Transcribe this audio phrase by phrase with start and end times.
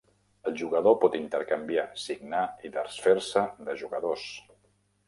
[0.51, 4.27] El jugador pot intercanviar, signar i desfer-se de jugadors.